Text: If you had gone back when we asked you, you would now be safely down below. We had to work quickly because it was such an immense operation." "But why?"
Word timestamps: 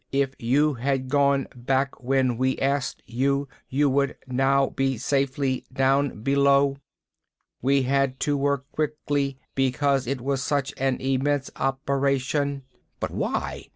If 0.11 0.33
you 0.41 0.73
had 0.73 1.09
gone 1.09 1.45
back 1.55 2.01
when 2.01 2.37
we 2.37 2.57
asked 2.57 3.03
you, 3.05 3.47
you 3.69 3.87
would 3.91 4.15
now 4.25 4.69
be 4.69 4.97
safely 4.97 5.63
down 5.71 6.23
below. 6.23 6.77
We 7.61 7.83
had 7.83 8.19
to 8.21 8.35
work 8.35 8.65
quickly 8.71 9.37
because 9.53 10.07
it 10.07 10.19
was 10.19 10.41
such 10.41 10.73
an 10.77 10.97
immense 10.99 11.51
operation." 11.55 12.63
"But 12.99 13.11
why?" 13.11 13.67